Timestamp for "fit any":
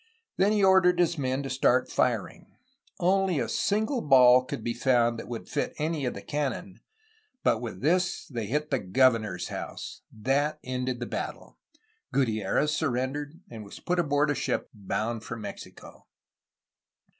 5.47-6.05